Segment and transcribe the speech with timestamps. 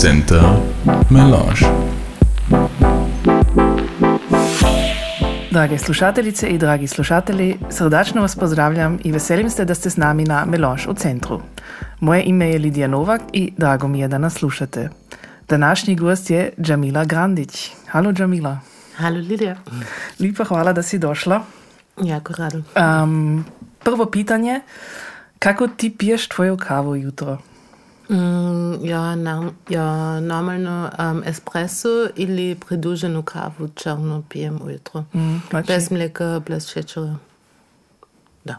[0.00, 0.42] Center
[1.10, 1.60] Melange.
[5.50, 10.24] Drage slušateljice i dragi slušatelji, srdačno vas pozdravljam i veselim se da ste s nami
[10.24, 11.40] na Melange u centru.
[12.00, 14.90] Moje ime je Lidija Novak i drago mi je da nas slušate.
[15.48, 17.70] Današnji gost je Džamila Grandić.
[17.88, 18.60] Halo Džamila.
[18.96, 19.56] Halo Lidija.
[20.20, 21.42] Lipa hvala da si došla.
[22.02, 22.62] Jako rado.
[23.02, 23.44] Um,
[23.84, 24.60] prvo pitanje,
[25.38, 27.38] kako ti piješ tvoju kavu jutro?
[28.10, 35.00] Mm, ja, nam, ja, normalno um, espresso ili priduženu kavu črno pijem ujutro.
[35.00, 37.16] Mm, znači, Bez mlijeka, bez šećera.
[38.44, 38.56] Da.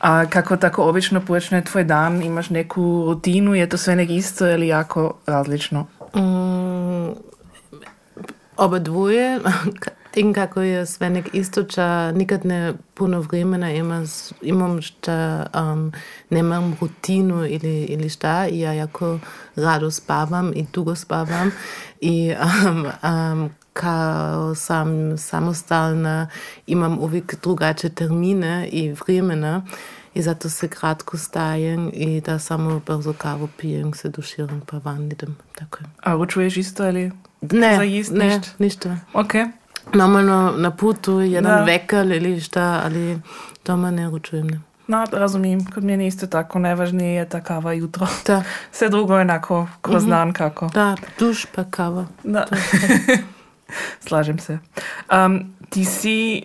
[0.00, 2.22] a kako tako obično počne tvoj dan?
[2.22, 3.54] Imaš neku rutinu?
[3.54, 5.86] Je to sve nek isto ili jako različno?
[6.16, 7.12] Mm,
[8.56, 9.40] oba dvoje,
[10.16, 14.04] in kako je sve nek istoča, nikad ne puno vremena ima,
[14.42, 15.92] imam šta, um,
[16.30, 19.18] nemam rutinu ili, ili šta, ja jako
[19.56, 21.50] rado spavam i dugo spavam
[22.00, 22.34] i
[22.66, 26.28] um, um, kao sam samostalna
[26.66, 29.66] imam uvijek drugačije termine i vremena
[30.14, 35.12] i zato se kratko stajem i da samo brzo kavu pijem, se duširam pa van
[35.12, 35.36] idem.
[35.54, 35.78] Tako.
[36.02, 37.12] A ručuješ isto ili?
[37.40, 38.50] Ne, ne, ništa?
[38.58, 38.98] ništa.
[39.12, 39.32] Ok.
[39.94, 41.64] Normalno na putu jedan Da.
[41.64, 43.18] vekal ili šta, ali
[43.66, 44.46] doma ne ručujem.
[44.46, 44.60] Ne.
[44.86, 48.06] No, razumijem, kod mene isto tako, najvažnije je ta kava jutro.
[48.26, 50.70] Da, Sve drugo je onako kroz dan kako.
[50.74, 52.06] da, duš pa kava.
[52.24, 52.44] Da.
[54.06, 54.58] Slažem se.
[55.26, 56.42] Um, ti si,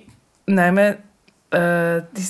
[0.47, 0.97] naime,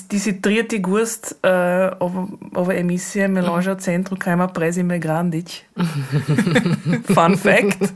[0.08, 5.62] ti si tretji gost uh, ovo, ove emisije Melange u centru, kaj ima prezime Grandić.
[7.14, 7.92] Fun fact.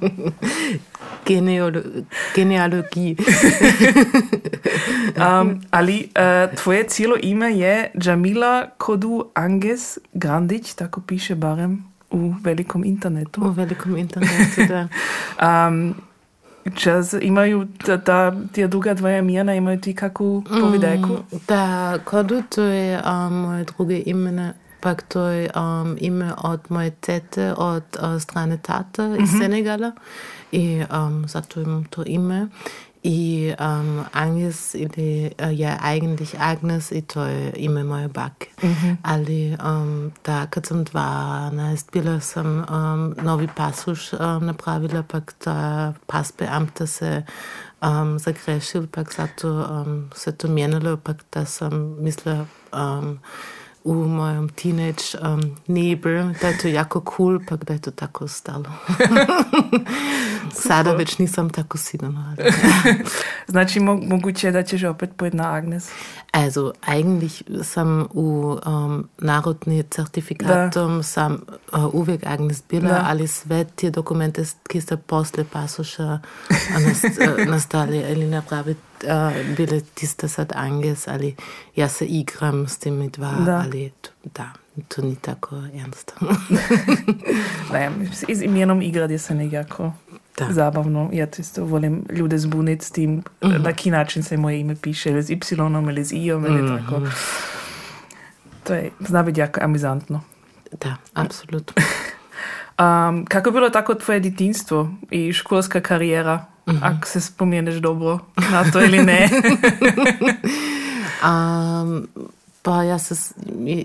[1.26, 1.80] Genealo
[2.34, 3.16] genealogiji.
[5.16, 12.34] Um, ali uh, tvoje cijelo ime je Jamila Kodu Anges Grandić, tako piše barem u
[12.44, 13.42] velikom internetu.
[13.42, 14.88] U velikom internetu, da.
[15.68, 15.94] Um,
[16.76, 21.08] čas, imaju ta, ta, tija druga dvoja imena, imaju ti kakvu povidajku?
[21.08, 26.60] Mm, Da, Kodu to je um, moje druge ime, pak to je um, ime od
[26.68, 29.92] moje tete, od uh, strane tata iz Senegala.
[30.52, 31.24] I um,
[33.04, 38.46] I um, Agnes ili, uh, je eigentlich Agnes i to je ime moje bake.
[39.02, 45.92] Ali um, da, kad sam 12 bila sam um, novi pasuš um, napravila, pak ta
[46.06, 47.22] pas beamta se
[47.82, 53.18] um, zagrešil, pak zato um, se to mijenilo, pak da sam mislila um,
[53.84, 58.28] u mojem teenage um, nebel, da je to jako cool, pak da je to tako
[58.28, 58.64] stalo.
[60.62, 62.34] Sada već nisam tako sigurna.
[62.38, 62.52] ali-
[63.48, 65.88] Znači, mo moguće da ćeš opet pojeti na Agnes.
[66.32, 71.32] Also eigentlich sam u um, narodni certifikatom sam
[71.72, 73.04] uh, uvijek Agnes bila, Da.
[73.06, 76.18] ali sve te dokumente ki se posle pasoša
[76.50, 81.36] uh, nas, uh, nastali ili napraviti uh, bile tiste sad Agnes, ali
[81.76, 83.62] ja se igram s temi dva, Da.
[83.64, 83.92] ali
[84.34, 84.50] da,
[84.88, 86.12] to ni tako ernst.
[87.72, 87.90] Ne,
[88.32, 89.92] z imenom igrati se nekako
[90.38, 90.46] Da.
[90.52, 91.10] zabavno.
[91.12, 95.22] Ja isto volim ljude zbuniti s tim, na ki način se moje ime piše, ali
[95.22, 95.38] z Y
[95.90, 97.00] ili z I-om ili tako.
[98.64, 100.20] To je, zna biti jako amizantno.
[100.80, 101.72] da, absolut.
[102.78, 106.44] Um, kako je bilo tako tvoje djetinstvo i školska karijera,
[106.82, 108.18] ako se spomeneš dobro
[108.50, 109.28] na to ili ne?
[111.22, 112.08] Um,
[112.62, 113.34] pa ja, se,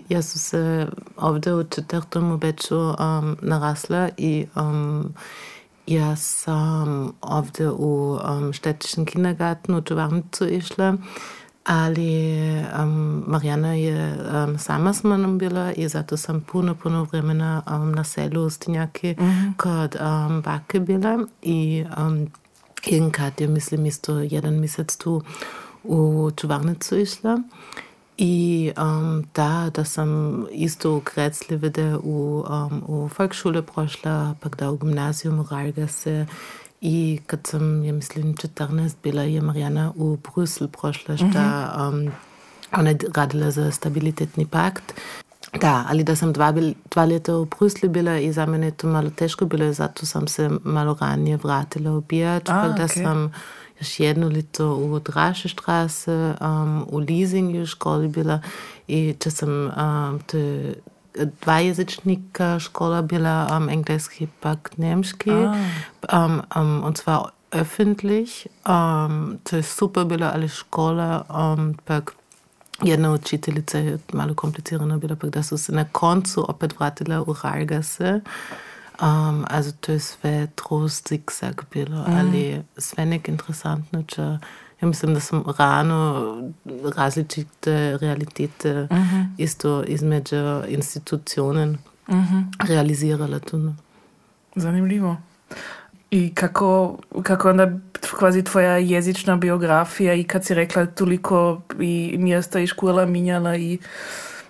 [0.09, 0.87] ja su se
[1.17, 5.13] ovdje u četvrtom obeću um, narasla i um,
[5.87, 10.97] ja sam ovdje u um, štetičnom kindergartenu u čuvarnicu išla,
[11.65, 12.41] ali
[12.83, 17.91] um, Marijana je um, sama s mnom bila i zato sam puno, puno vremena um,
[17.91, 19.15] na selu u Stinjaki
[19.57, 22.27] kod um, bake bila i um,
[22.91, 25.21] Jedenkrat je, mislim, isto jedan mjesec tu
[25.83, 27.41] u čuvarnicu išla.
[28.17, 34.71] I um, da, da sam isto u Kreclivide u, um, u Volksschule prošla, pak da
[34.71, 36.25] u gimnazijum Ralgase.
[36.81, 42.11] I kad sam, ja mislim, 14 bila je Marijana u Brusel prošla, šta um,
[42.71, 44.93] ona je radila za stabilitetni pakt.
[45.53, 46.51] Da, ali da sam dva,
[46.91, 50.49] dva leta v Bruslju bila in za mene to malo težko bilo, zato sem se
[50.63, 52.87] malo ranije vratila v Bijat, A, da okej.
[53.03, 53.31] sem
[53.79, 58.41] još jedno leto v Draše štrase, um, v leasingu školi bila
[58.87, 60.75] in če sem, um, to je
[61.41, 69.63] dvajezičnika škola bila, um, engleski pak nemški, um, um, und zwar öffentlich, um, to je
[69.63, 72.13] super bila, ali škola, um, pak
[72.83, 77.35] jedna učiteljica je malo komplicirana bila, pa da so se na koncu opet vratila v
[77.43, 78.21] Ralgase.
[79.01, 82.15] Um, also to je sve trost zigzag bilo, mm.
[82.17, 84.21] ali sve nek interesantno, če
[84.81, 86.51] ja mislim, da sem rano
[86.95, 89.25] različite realitete mm -hmm.
[89.37, 90.35] isto između
[90.67, 92.67] institucionen mm -hmm.
[92.67, 93.73] realizirala tudi.
[94.55, 95.17] Zanimljivo.
[96.11, 97.71] I kako, kako onda
[98.19, 103.77] kvazi tvoja jezična biografija i kad si rekla toliko i mjesta i škola minjala i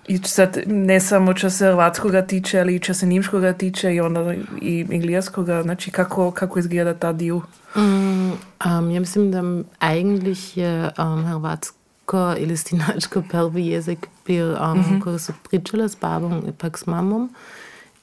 [0.08, 4.00] I sad, ne samo čo se hrvatskoga tiče, ali i čo se nimškoga tiče i
[4.00, 5.64] onda i engleskega.
[5.64, 7.42] Znači, kako, kako izgleda ta dio?
[7.76, 9.44] Mm, um, ja mislim, da
[9.80, 15.04] eigentlich je um, hrvatsko ili stinačko prvi jezik bil, um, mm -hmm.
[15.04, 17.30] ko so pričala s babom in pak s mamom.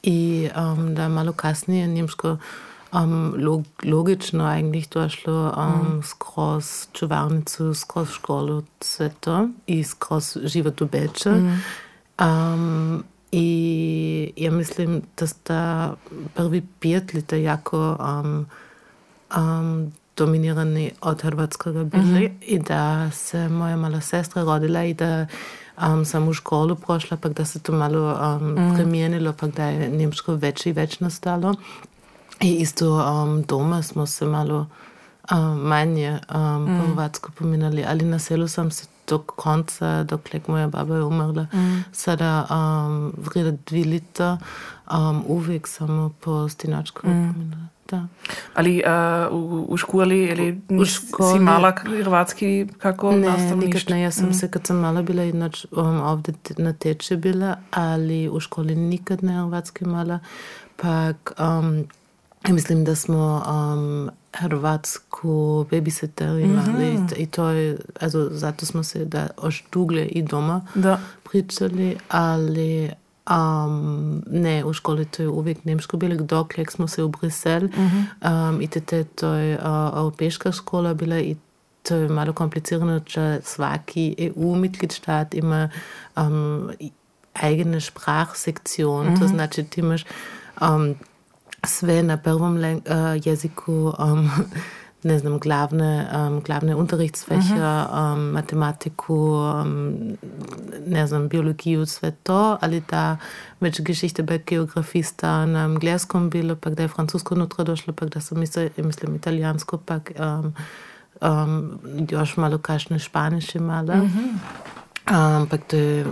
[0.02, 2.36] I um, da malo kasnije nemško
[2.94, 6.02] um, log, logično eigentlich došlo um, mm.
[6.02, 11.30] skroz čuvarnicu, skroz školu, sve to i skroz život u Beče.
[11.30, 11.62] Mm.
[12.20, 15.94] Um, I ja mislim da sta
[16.34, 18.46] prvi pet leta jako um,
[19.36, 22.30] um, dominirani od hrvatskega bili mm -hmm.
[22.40, 25.26] i da se moja mala sestra rodila i da
[25.86, 28.76] um, sam u školu prošla, pa da se to malo um, mm -hmm.
[28.76, 31.54] premijenilo, pa da je nemško več i več nastalo.
[32.40, 34.66] I isto um, doma smo se malo
[35.32, 40.42] um, manje um, mm po hrvatsko pominjali, ali na selu sam se do konca, dokler
[40.46, 41.84] moja baba je umrla, mm.
[41.92, 44.38] sada um, vrede dve leta,
[44.92, 47.08] um, uvek samo po stinačku.
[47.08, 47.68] Mm.
[48.54, 54.00] Ali uh, v, v školi, ali v školi si mala hrvatski, kako ne, nikad ne,
[54.02, 54.34] jaz sem mm.
[54.34, 59.22] se, kad sem mala bila, inač um, ovde na teče bila, ali v školi nikad
[59.22, 60.18] ne hrvatski mala,
[60.80, 61.84] pak um,
[62.52, 67.14] mislim, da smo um, hrvatsku babysitter imali mm -hmm.
[67.16, 71.00] i to je, also, zato smo se da oštugle i doma da.
[71.30, 72.90] pričali, ali
[73.30, 77.70] um, ne, u školi to je uvijek nemško bilo, dokler smo se u Brisel mm
[77.70, 78.48] -hmm.
[78.48, 79.64] um, i te to je uh,
[79.96, 81.36] europejska škola bila i
[81.82, 85.68] to je malo komplicirano, če svaki EU-Mitgliedstaat ima
[86.16, 86.70] um,
[87.42, 89.20] eigene Sprachsektion, mm -hmm.
[89.20, 90.04] to znači ti imaš
[90.60, 90.94] um,
[91.66, 92.80] sve na prvom uh,
[93.24, 94.30] jeziku, um,
[95.02, 98.12] ne znam, glavne, um, glavne unterrichtsfächer, uh -huh.
[98.12, 99.94] um, matematiku, um,
[100.86, 103.16] ne znam, biologiju, sve to, ali da
[103.60, 108.20] već geschichte bei geografista na angleskom bilo, pa da je francusko nutra došlo, pa da
[108.20, 110.54] sam mislila, mislim, italijansko, pa um,
[111.20, 111.80] um,
[112.10, 113.94] još malo kašne španiše mala.
[113.94, 114.34] Uh -huh.
[115.04, 116.04] Ampak to je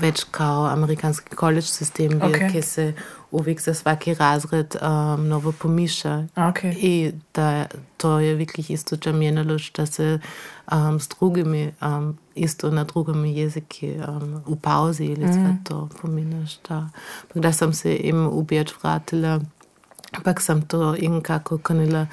[0.00, 2.52] več kot ameriški college sistem, okay.
[2.52, 2.92] ki se
[3.30, 6.26] uvijek za vsaki razred um, novo pomiša.
[6.34, 6.74] Okay.
[6.78, 7.66] In da
[7.96, 10.18] to je wirklich isto, če menjalo, da se
[10.72, 15.58] um, s drugimi, um, isto na drugimi jeziki um, v pauzi ali mm.
[15.64, 16.58] to pominjaš.
[16.68, 16.88] Da.
[17.34, 19.40] da sem se jim ubijati vratila,
[20.12, 22.06] ampak sem to in kako kanila,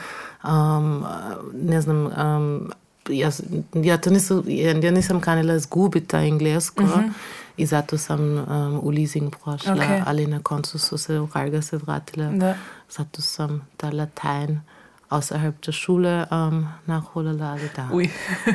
[0.44, 1.06] um,
[1.54, 2.06] ne znam.
[2.06, 2.72] Um,
[3.10, 3.42] jaz,
[3.74, 7.12] ja, niso, ja, ja nisem kanila izgubiti angliško uh -huh.
[7.58, 10.04] In zato sem um, v leasing prošla, okay.
[10.06, 12.30] ali na koncu so se v Rajga se vratila.
[12.32, 12.56] Da.
[12.90, 14.62] Zato sem ta latajn.
[15.10, 17.90] Außerhalb der Schule ähm, nachholen ali da.
[17.94, 18.10] Ui.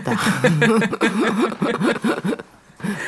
[0.04, 0.12] da.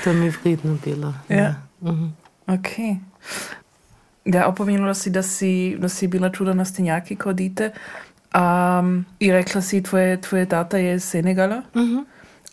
[0.05, 1.14] to mi vredno bilo.
[1.29, 1.37] Ja.
[1.37, 1.55] ja.
[1.81, 2.12] Mhm.
[2.47, 2.99] Ok.
[4.25, 7.73] Ja, opomenula si, da si, da si bila čuda na stenjaki, ko odite.
[8.35, 11.62] Um, I rekla si, tvoje, tvoje tata je iz Senegala.
[11.75, 12.04] Uh -huh.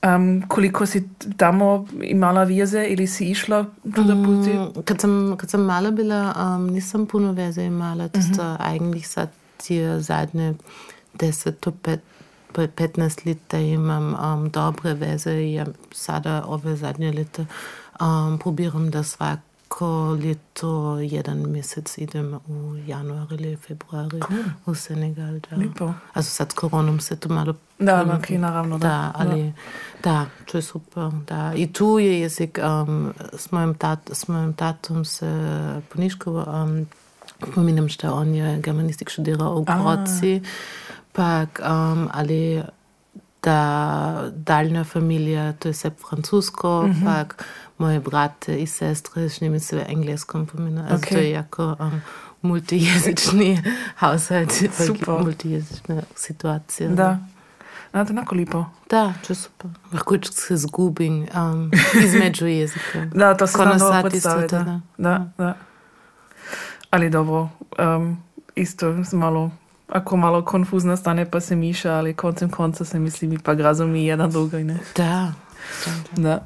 [0.05, 1.59] Um, koliko si tam
[2.03, 3.65] imala veze ali si išla
[3.95, 4.83] tudi mm, poti?
[4.85, 8.07] Kad sem, kad sem mala bila, um, nisem puno veze imala.
[8.07, 8.35] To uh -huh.
[8.35, 10.53] so eigentlich sad tie zadnje
[11.17, 11.71] 10 do
[12.55, 15.51] 15 let, da imam um, dobre veze.
[15.51, 17.45] Ja sada ove zadnje leta
[18.01, 19.39] um, probiram da svak
[19.71, 24.43] vsako leto jeden mesec idem v januar ali februar cool.
[24.67, 25.39] v Senegal.
[26.13, 27.55] Also sad s koronom se to malo...
[27.79, 28.77] Da, no, okay, naravno.
[28.77, 29.53] Da, da, ali, no.
[30.03, 31.11] da, to je super.
[31.27, 31.53] Da.
[31.55, 35.31] I tu je jezik, um, s, mojim tat, s mojim tatom se
[35.93, 36.87] poniško um,
[37.55, 40.41] pominam, što on je germanistik študiral v Groci,
[41.11, 42.61] pak um, ali
[43.43, 47.05] da daljna familija, to je vse francosko, mm -hmm.
[47.05, 47.45] pak
[47.81, 50.87] moje brate i sestre s njimi sve engleskom pomina.
[50.89, 51.09] Okay.
[51.09, 52.01] To je jako um,
[52.41, 53.63] multijezični
[53.95, 54.53] haushalt,
[55.25, 56.89] multijezična situacija.
[56.89, 57.19] Da.
[57.91, 58.65] A, to je enako lepo.
[58.89, 59.71] Da, če super.
[59.93, 61.71] Lahko se zgubim um,
[62.05, 63.05] između jezika.
[63.13, 64.55] da, to se znam dobro predstaviti.
[64.55, 64.81] Da.
[64.97, 65.53] Da, da.
[66.89, 68.17] Ali dobro, um,
[68.55, 69.51] isto malo,
[69.89, 74.05] ako malo konfuzna stane, pa se miša, ali koncem konca se misli, mi pa razumi
[74.05, 74.63] jedan drugoj.
[74.63, 74.73] Da.
[74.95, 75.33] da.
[76.15, 76.43] da.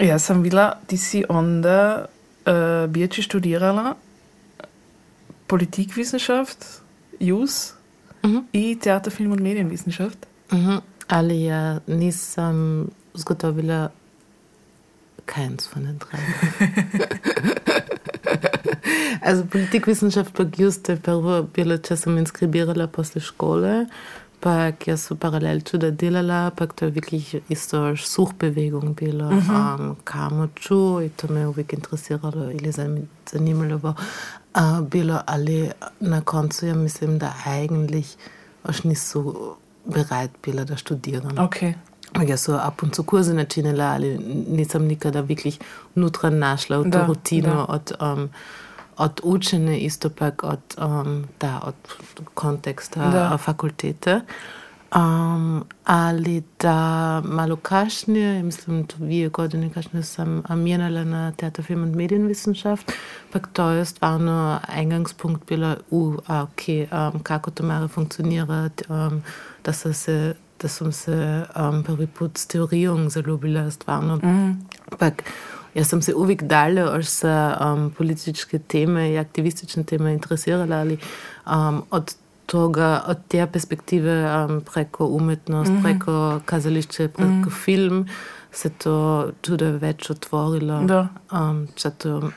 [0.00, 2.04] Ja sam bila, ti si onda
[2.46, 3.94] uh, Birči študirala,
[5.46, 6.66] Politikwissenschaft,
[7.20, 7.74] JUS
[8.24, 8.38] Mhm.
[8.52, 10.18] i teater, film und Medienwissenschaft.
[10.52, 10.76] Mhm.
[11.08, 13.88] Ali ja nisam zgotovila
[15.26, 16.18] keins von den drei.
[19.22, 23.86] also politikwissenschaft pa juste prvo bilo, če sem inskribirala posle škole,
[24.40, 29.54] pa jaz so parallel tudi delala, pa to je wirklich isto Suchbewegung bilo, mhm.
[29.54, 32.72] um, kamo ču, in to me je uvijek interesiralo ili
[33.32, 33.94] zanimalo bo,
[34.54, 38.16] uh, bilo, ali na koncu ja mislim, da eigentlich
[38.84, 41.38] nicht so bereit bila, da studieren.
[41.38, 41.74] Okay.
[42.26, 44.18] Ja, so ab und zu Kurse načinila, ali
[44.48, 45.58] nisem nikada wirklich
[45.94, 47.64] nutran našla v to Da, rutino da.
[47.64, 48.28] od, um,
[48.98, 51.74] od učenja, isto pa od, um, da, od
[52.34, 53.34] konteksta Da.
[53.34, 54.20] uh, fakultete.
[54.96, 61.94] Um, ali da malo kasnije, mislim, dvije godine kasnije sem menjala na Theater, Film und
[61.96, 62.92] Medienwissenschaft,
[63.32, 69.22] pa to je stvarno engangspunkt bilo, u, a, okay, um, kako to mora funkcionirati, um,
[69.64, 74.16] da so se da sem se um, prvi put s teorijo zaljubila, stvarno.
[74.16, 74.50] Mhm.
[74.92, 75.22] Ampak
[75.78, 80.98] jaz sem se uvijek dalje, až se um, politične teme in aktivistične teme interesirala ali
[81.46, 82.14] um, od
[82.46, 85.82] toga, od te perspektive um, preko umetnost, Mhm.
[85.82, 88.06] preko kazališče, preko film,
[88.52, 88.94] se to
[89.40, 90.80] tudi več otvorilo.
[90.84, 91.08] Da.
[91.32, 92.30] Um, zato,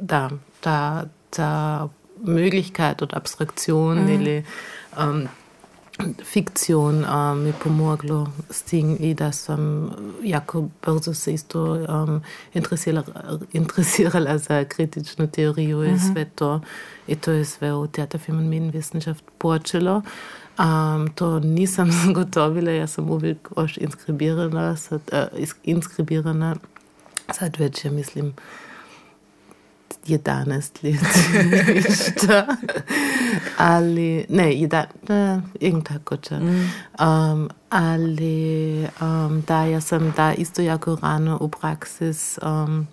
[0.00, 0.28] da,
[0.60, 1.88] ta, ta
[2.24, 4.08] Möglichkeit od Abstraktion Mhm.
[4.12, 4.44] ili
[4.98, 5.28] um,
[6.24, 9.90] fiktion um, mi pomoglo s tim i da sam
[10.22, 12.22] jako brzo se isto um,
[12.54, 13.04] interesirala,
[13.52, 16.60] interesirala za kritičnu teoriju i sve to.
[17.06, 20.02] I to je sve u Teater, Film und Medienwissenschaft počelo.
[20.58, 26.56] Um, to nisam zagotovila, ja sam uvijek još inskribirana, sad, uh, is- inskribirana.
[27.32, 28.32] Sad već, ja mislim,
[30.08, 31.00] 11 let
[31.68, 32.46] ništa.
[33.56, 34.68] Ali, ne, 11,
[35.08, 35.22] ne,
[35.60, 36.34] irgend tako če.
[36.98, 38.36] Um, ali
[39.00, 42.86] um, da, ja sam da isto jako rano u praksis um,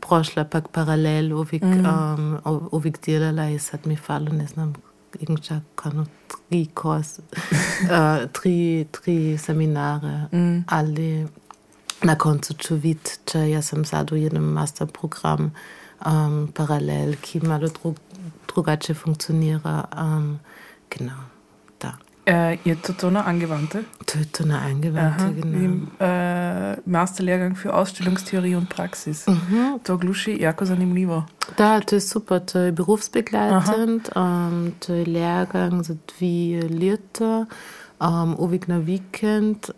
[0.00, 4.72] prošla pak paralel uvijek, um, u- uvijek delala i sad mi falo, ne znam,
[5.14, 6.06] irgend čak ono
[6.48, 7.24] tri kurs, uh,
[8.32, 10.26] tri, tri seminare,
[10.68, 11.26] ali
[12.02, 14.86] na koncu ću vid, če ja sam sad u jednom master
[16.00, 17.96] program um, paralel, ki malo drug,
[18.46, 19.88] drugače funkcionira.
[19.96, 20.38] Um,
[20.90, 21.22] genau,
[21.80, 21.96] da.
[22.26, 23.84] Äh, je to to na Angewandte?
[24.04, 25.58] To je to na angewandte, Aha, genau.
[25.58, 29.26] Im äh, Masterlehrgang für Ausstellungstheorie und Praxis.
[29.26, 29.80] Mhm.
[29.82, 31.24] To gluši jako zanimljivo.
[31.58, 37.46] Da, to je super, to je berufsbegleitend, um, to je Lehrgang za dve leta,
[38.00, 39.70] um, uvijek na vikend,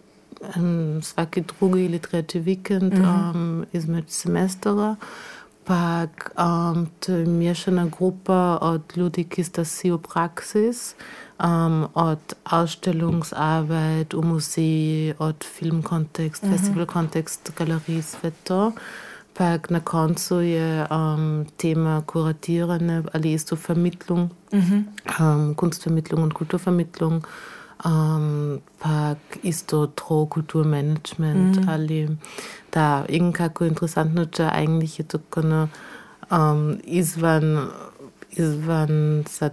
[0.56, 4.96] um, svaki drugi ili tretji vikend um, izmed semestera.
[5.64, 6.30] Pak
[7.00, 10.94] to je mješana grupa od ljudi, ki sta si v praksis,
[11.38, 18.72] um, od Ausstellungsarbeit v muzeji, od filmkontekst, festivalkontekst, galerij, sve to.
[19.34, 27.22] Pak na koncu je um, tema kuratirane ali isto Vermittlung, um, Kunstvermittlung und Kulturvermittlung,
[28.78, 32.08] pak isto tro Kulturmanagement ali
[32.74, 35.68] da irgendako interesantno, če eigentlich je to kono
[36.30, 37.68] um, izvan
[38.36, 39.52] izvan sad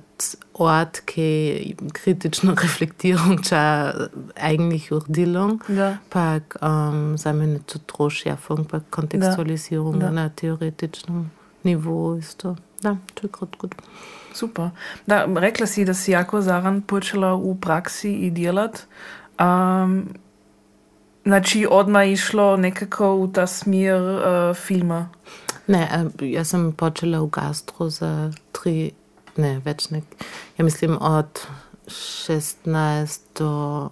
[0.54, 3.60] ort, ki kritično reflektirung, če
[4.36, 5.98] eigentlich urdelung, Da.
[6.10, 10.12] pak um, za mene to trošjafung, pak kontekstualisirung Da.
[10.12, 11.32] na teoretičnem
[11.64, 12.56] nivoju isto.
[12.82, 13.76] Da, to je gut.
[14.34, 14.70] Super.
[15.08, 18.82] Da, rekla si, da si jako zaran počela v praksi i djelat.
[19.40, 20.08] Um,
[21.26, 25.10] znači, odmah išlo nekako v ta smer uh, filma.
[25.68, 28.92] Ne, eh, jaz sem počela v gastro za tri,
[29.38, 30.04] ne, več nek.
[30.58, 31.46] Ja mislim od
[31.88, 33.90] 16 do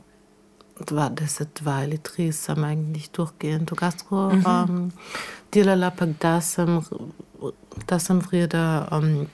[0.79, 4.91] 22 ali 3 sem eigentlich durchgehend v gastro um,
[5.53, 6.81] delala, pa da sem,
[7.87, 9.27] da sem vreda um,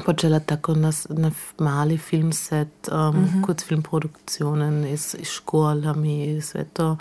[0.00, 6.96] počela tako na, s- na mali filmset, um, kurzfilmproduktionen iz, iz školami, sve to.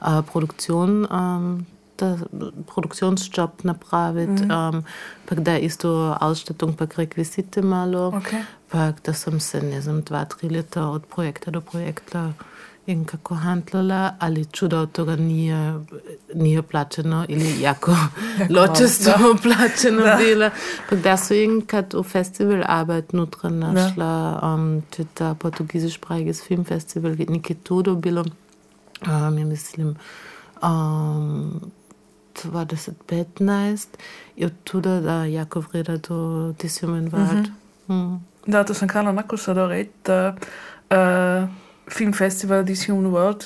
[0.00, 1.66] Uh, produktion, um,
[1.98, 2.16] da,
[2.66, 4.82] produktionsjob napraviti, um,
[5.26, 5.90] pa da isto
[6.20, 8.10] ausstattung, pa rekvizite malo.
[8.10, 8.42] Okay.
[8.68, 12.32] Pa da sem se, ne znam, dva, tri leta od projekta do projekta
[12.94, 15.74] nekako handlala, ali čudo od toga nije,
[16.34, 17.96] nije plačeno ili jako
[18.56, 20.16] ločesto plačeno Da.
[20.24, 20.50] dela.
[20.90, 27.56] Pa da so enkrat v festival arbeit nutra našla, um, je ta portugizišpragiges filmfestival, nekaj
[27.56, 28.24] tu dobilo.
[29.06, 29.96] Um, ja mislim,
[30.62, 31.70] um,
[32.44, 33.86] 2015
[34.36, 37.46] je od tuda da jako vreda do Disjumen Wald.
[38.46, 40.36] Da, to sem kar enako sedel reči, da
[40.90, 41.48] uh,
[41.90, 43.44] film festival This Human World,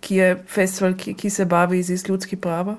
[0.00, 2.76] ki je festival, ki, ki se bavi z ljudski prava,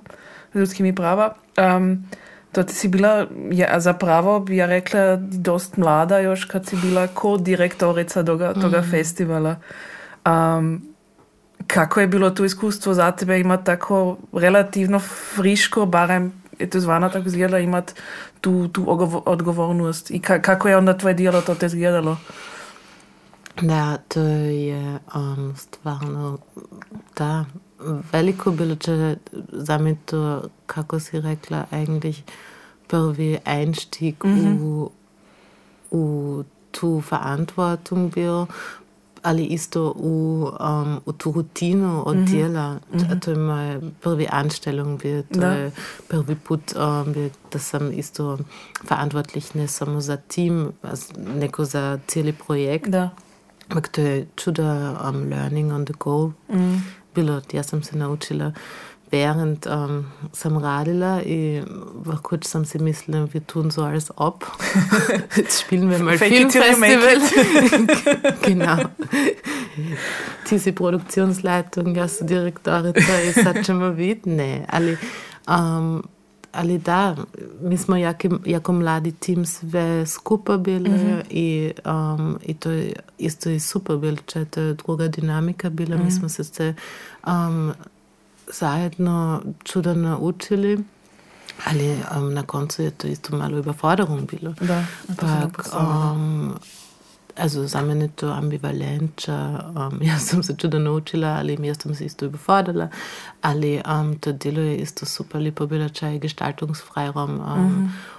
[0.53, 1.35] ljudskimi prava.
[1.57, 2.05] Um,
[2.51, 7.37] to si bila, ja, zapravo bi ja rekla, dost mlada još, kad si bila ko
[7.37, 8.89] direktorica toga, toga Mhm.
[8.91, 9.55] festivala.
[10.25, 10.81] Um,
[11.67, 17.09] kako je bilo to iskustvo za tebe imati tako relativno friško, barem je to zvana
[17.09, 17.93] tako izgledala, imati
[18.41, 18.83] tu, tu
[19.25, 22.17] odgovornost i ka, kako je onda tvoje djelo to te izgledalo?
[23.61, 26.37] Da, to je um, stvarno
[27.17, 27.45] da,
[28.11, 29.15] veliko bilo, če
[29.51, 32.23] za me to, kako si rekla, eigentlich
[32.87, 34.89] prvi einstieg v,
[35.91, 36.43] v
[36.75, 38.45] tu Verantwortung bil,
[39.25, 40.05] ali isto v,
[40.59, 42.77] um, v tu rutino od dela.
[42.93, 45.51] To, to je moja prvi Anstellung bil, to Da.
[45.53, 45.71] je
[46.07, 48.37] prvi put, um, bil, da sem isto
[48.83, 50.73] verantwortlich ne samo za tim,
[51.17, 53.09] neko za cijeli projekt, Da.
[53.69, 56.33] Ampak to je čudo um, learning on the go.
[56.49, 56.81] Mm.
[57.15, 58.51] Bilo, jaz sem se naučila,
[59.11, 61.65] während um, sem radila in
[62.05, 64.45] lahko sem si mislila, wir tun so alles ab.
[65.37, 68.33] Jetzt spielen wir mal Fake it till you make Filmfestival.
[68.41, 68.77] genau.
[70.49, 74.29] Diese Produktionsleitung, jaz sem direktorica in sad ćemo vidjeti.
[74.29, 74.97] Ne, ali,
[75.47, 76.03] um,
[76.55, 77.15] ali da,
[77.61, 80.91] mi smo jaki, jako mladi tim sve skupa bili
[81.29, 85.97] i, um, i to je isto i super bilo, če to je druga dinamika bila,
[85.97, 86.73] mi smo se se
[87.27, 87.73] um,
[88.53, 90.83] zajedno čudo naučili,
[91.65, 94.53] ali um, na koncu je to isto malo überforderung bilo.
[94.61, 94.85] Da.
[95.09, 96.53] Ampak, um,
[97.37, 101.81] also za mene je to ambivalent, če um, jaz sem se čudo naučila ali jaz
[101.81, 102.89] sem se isto überfordala,
[103.41, 108.14] ali um, to delo je isto super lepo bilo, če je gestaltungsfreiraum um, ovdje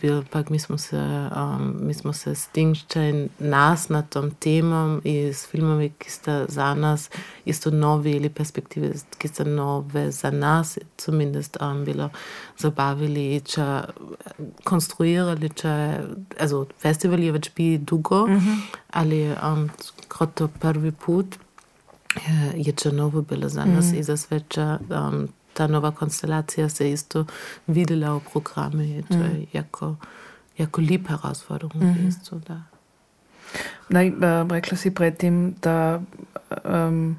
[0.00, 0.96] bil, pak mi smo se,
[1.36, 6.74] um, mi smo se stingščali nas na tom temom i s filmovi, ki sta za
[6.74, 7.10] nas
[7.44, 12.10] isto novi ili perspektive, ki sta nove za nas, zumindest um, bilo
[12.58, 13.82] zabavili če
[14.64, 15.74] konstruirali, če,
[16.40, 18.28] also festival je već bi dugo,
[18.90, 19.68] ali um,
[20.08, 21.38] kot to prvi put
[22.14, 26.68] je, je če novo bilo za nas i za sve, če um, ta nova konstelacija
[26.68, 27.24] se isto
[27.66, 29.96] videla u programe i to je jako,
[30.58, 32.62] jako lip herausforderung isto, da.
[33.88, 36.00] Naj, uh, rekla si predtem, da,
[36.64, 37.16] um,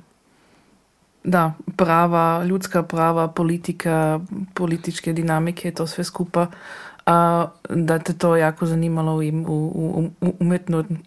[1.23, 4.19] da prava, ljudska prava, politika,
[4.53, 10.33] političke dinamike, to sve skupa, uh, da te to jako zanimalo im u, u, u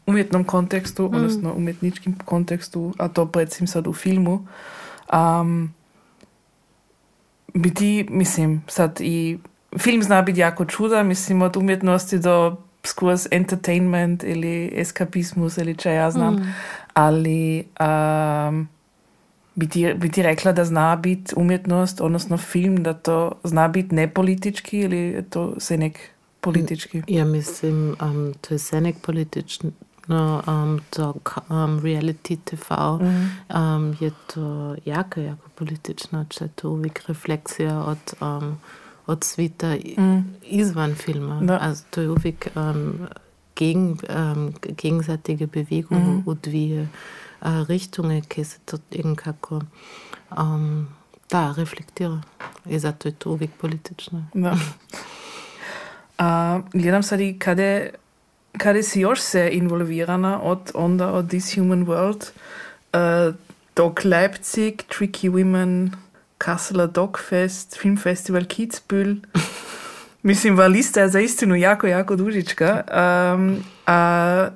[0.06, 4.46] umjetnom kontekstu, odnosno umjetničkim kontekstu, a to predvsem sad u filmu.
[5.12, 5.72] Um,
[7.54, 9.38] bi ti, mislim, sad i
[9.78, 15.90] film zna biti jako čuda, mislim, od umjetnosti do skroz entertainment ili eskapizmus ili če
[15.92, 16.54] ja znam,
[16.94, 18.68] ali um,
[19.54, 23.94] bi, ti, bi ti rekla da zna biti umjetnost, odnosno film, da to zna biti
[23.94, 25.98] nepolitički ili je to se nek
[26.40, 27.02] politički?
[27.06, 29.70] Ja mislim, um, to je vse nek politično,
[30.08, 31.14] um, to
[31.48, 32.72] um, reality TV
[33.48, 38.56] um, je to jako, jako politično, če je to uvijek refleksija od, um,
[39.06, 39.96] od svita i-
[40.42, 41.40] izvan filma.
[41.42, 41.58] Da.
[41.62, 43.08] Also to je uvijek um,
[43.56, 46.88] gegen, um, gegenseitige Bewegung u dvije
[47.40, 49.60] uh, Richtungen, ki se to nekako
[50.38, 50.88] um,
[51.30, 52.20] da, reflektira.
[52.66, 54.24] I zato je to uvijek politično.
[54.34, 54.56] Da.
[56.18, 57.90] A, gledam sad i kade,
[58.58, 62.30] kade si još se involvirana od onda od This Human World,
[62.92, 63.34] uh,
[63.76, 65.90] Dog Leipzig, Tricky Women,
[66.38, 69.16] Kasseler Dogfest, Filmfestival Kitzbühel.
[70.22, 72.82] Mislim, va lista je za istinu jako, jako dužička.
[73.34, 74.48] Um, a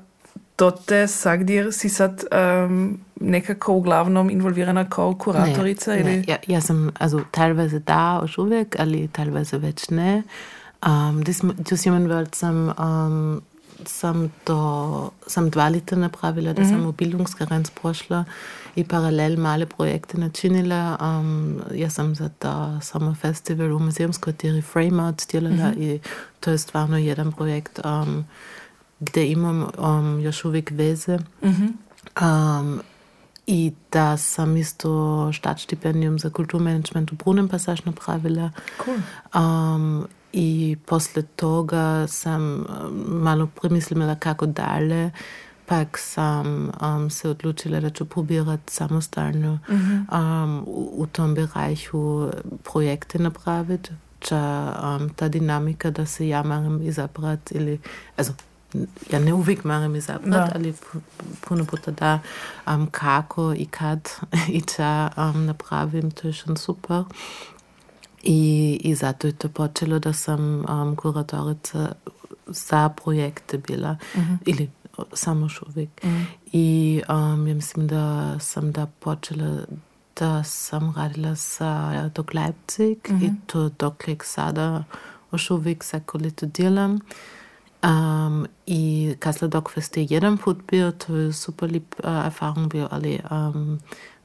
[0.59, 5.91] dote sagdir si sad um, nekako uglavnom involvirana kao kuratorica?
[5.91, 6.17] Ne, ili?
[6.17, 6.25] ne.
[6.27, 10.23] Ja, ja sam also teilweise da još uvijek, ali teilweise već ne.
[10.87, 13.43] Um, das, das Human World sam, um,
[13.85, 18.25] sam, to, sam dva leta napravila, da sam u Bildungsgerenz prošla
[18.77, 20.97] i paralel male projekte načinila.
[21.01, 26.01] Um, ja sam za ta Summer Festival u muzeumskvartiri Frameout djelala i
[26.41, 28.25] to je stvarno jedan projekt um,
[29.01, 31.19] gdje imam um, još uvijek veze.
[32.23, 32.81] Um,
[33.47, 38.51] I da sam isto štatstipendium za kulturmanagement u Brunnen Passage napravila.
[38.85, 38.97] Cool.
[39.35, 40.07] Um,
[40.87, 42.65] posle toga sam
[43.09, 45.11] malo premislila kako dalje.
[45.67, 52.31] Pak sam um, se odlučila da ću probirat samostalno um, u, u tom bereichu
[52.65, 53.91] projekte napraviti.
[54.21, 57.81] Če um, ta dinamika, da se ja moram izabrat ili,
[58.17, 58.33] also
[59.11, 60.75] ja ne uvijek moram izabrati, ali
[61.41, 62.19] puno puta da
[62.67, 64.11] um, kako i kad
[64.59, 67.05] i če um, napravim, to je še super.
[68.29, 71.93] I, I zato je to počelo, da sam um, kuratorica
[72.47, 74.39] za projekte bila, -hmm.
[74.47, 74.71] ili
[75.13, 75.91] samo še uvijek.
[76.03, 76.25] -hmm.
[76.53, 79.59] I um, ja mislim, da sam da počela
[80.21, 83.25] da sam radila za dok Leipzig -hmm.
[83.25, 84.85] i to doklik sada
[85.33, 87.01] još uvijek svako leto delam.
[87.83, 92.73] Um, I Kassel Dog Fest je jedan put bio, to je super lip uh, erfahrung
[92.73, 93.79] bio, ali um,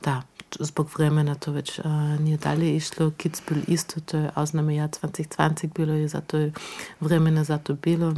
[0.04, 0.22] da,
[0.60, 1.86] zbog vremena to već uh,
[2.20, 3.12] nije dalje išlo.
[3.12, 6.54] Kitzbühel isto, to je ausnahmejahr 2020 bilo i zato je
[7.00, 8.14] vremena zato bilo.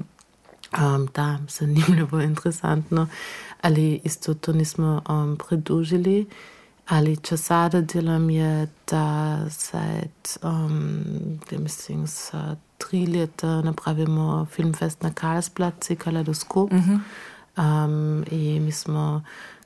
[0.79, 3.07] Um, da, zanimljivo, interesantno,
[3.61, 6.25] ali isto to nismo um, predužili.
[6.87, 15.13] Ali če sada delam je, da seit, um, mislim, sa tri leta napravimo filmfest na
[15.13, 16.71] Karlsplatzi, Kaleidoskop.
[16.71, 16.99] Mm -hmm.
[17.57, 19.23] um, I mi smo,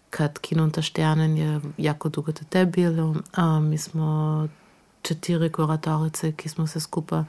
[0.09, 4.47] kad Kino unter Sternen je jako dugo te bilo, um, mi smo
[5.01, 7.23] četiri kuratorice, ki smo se skupaj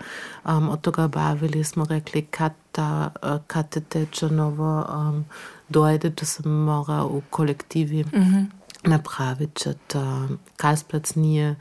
[0.44, 3.10] um, od toga bavili, smo rekli, kad, ta,
[3.46, 5.24] kad te teče novo um,
[5.68, 8.46] dojde, da se mora v kolektivi mm -hmm.
[8.84, 11.56] napraviti, da Karlsplatz nije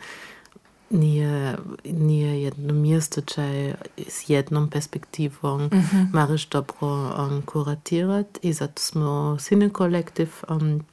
[0.89, 3.75] nije, nije jedno mjesto, če
[4.07, 6.13] s jednom perspektivom mm -hmm.
[6.13, 10.85] mariš dobro um, kuratirati i zato smo Cine Kolektiv um,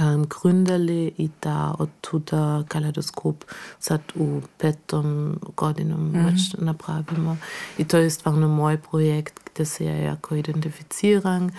[0.00, 3.44] um, gründali i da od tuda kaleidoskop
[3.78, 6.24] sad u petom godinom mm -hmm.
[6.24, 7.36] već napravimo.
[7.78, 11.50] I to je stvarno moj projekt gdje se ja jako identificiram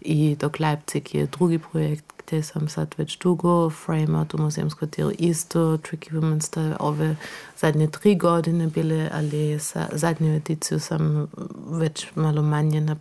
[0.00, 5.12] i dok Leipzig je drugi projekt gdje sam sad već dugo, Frameout u muzejemsko tijelo
[5.18, 7.16] isto, Tricky Women sta ove
[7.60, 11.26] zadnje tri godine bile, ali sa zadnju ediciju sam
[11.70, 12.96] već malo manje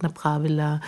[0.00, 0.80] napravila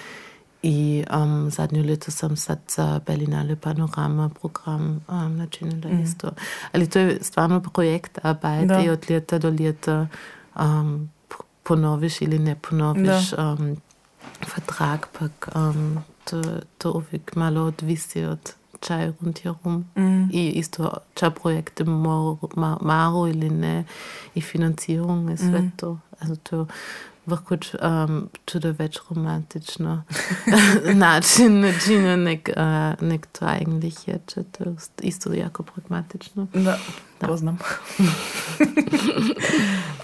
[0.64, 6.03] i um, zadnju leto sam sad za Berlinale Panorama program um, načinila mm.
[6.03, 6.31] isto.
[6.72, 10.07] Ali to je stvarno projekt arbeit i od leta do leta
[10.61, 11.11] um,
[11.62, 13.77] ponoviš ili ne ponoviš um,
[14.55, 16.42] vertrag, pak um, to,
[16.79, 19.85] to uvijek malo odvisi od čaj rundherum.
[19.96, 20.31] Mm.
[20.33, 21.85] I isto čaj projekte
[22.81, 23.85] maro ili ne
[24.35, 25.72] i financirung i sve mm.
[25.77, 25.98] to.
[26.20, 26.66] Also to
[27.27, 30.03] vrlo um, čudo več romantično
[31.05, 32.63] način načina nek, uh,
[33.01, 36.47] nek to eigentlich je, če to je isto jako pragmatično.
[36.53, 36.79] Da,
[37.21, 37.27] da.
[37.27, 37.59] poznam.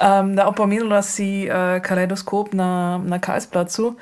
[0.06, 3.96] um, da, opomenula si uh, kaleidoskop na, na Karlsplacu.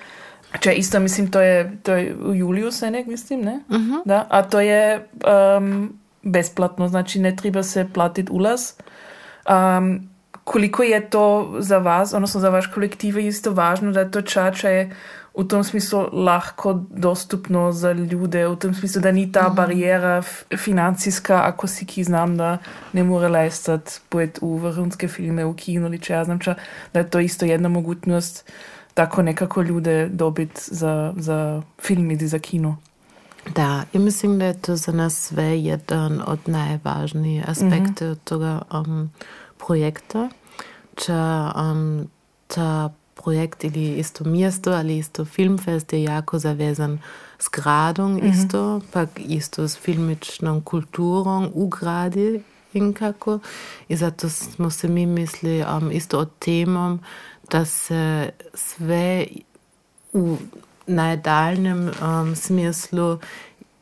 [0.61, 3.61] Če isto, mislim, to je, to je v juliju, se nek mislim, ne?
[3.69, 3.91] Uh mhm.
[3.91, 4.03] -huh.
[4.05, 5.09] da, a to je
[5.59, 8.73] um, besplatno, znači ne treba se platiti ulaz.
[9.49, 10.09] Um,
[10.49, 14.91] koliko je to za vas, odnosno za vaš kolektiv, isto važno, da je to čače
[15.39, 19.41] v tom smislu lahko dostupno za ljude, v tem smislu, da ni ta.
[19.41, 19.55] -huh.
[19.55, 20.23] barijera
[20.57, 22.59] financijska, ako si ki znam, da
[22.93, 26.55] ne more lajstati pojeti v vrhunske filme, v kino ali če jaz znam, ča,
[26.93, 28.51] da je to isto jedna mogućnost
[28.95, 32.77] tako nekako ljude dobiti za, za film ili za kino.
[33.55, 38.17] Da, ja mislim da je to za nas sve jedan od najvažnijih aspekta mm -hmm.
[38.25, 39.11] toga um,
[39.59, 40.29] projekta.
[40.99, 41.19] Če
[41.55, 42.09] um,
[42.47, 46.99] ta projekt ili isto mjesto, ali isto filmfest je jako zavezan
[47.39, 48.33] s gradom mm -hmm.
[48.33, 52.43] isto, pak isto s filmičnom kulturom u gradi
[52.73, 53.39] in kako.
[53.89, 57.01] I zato smo se mi mislili um, isto o temom,
[57.51, 59.27] da se sve
[60.13, 60.37] u
[60.87, 63.19] najdaljem um, smislu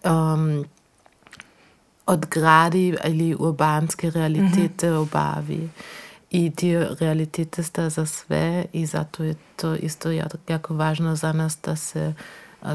[0.05, 0.65] um,
[2.07, 5.03] odgradi ali urbanske realitete -hmm.
[5.03, 5.69] obavi.
[6.31, 10.11] I te realitete sta za sve i zato je to isto
[10.49, 12.15] jako važno za nas da se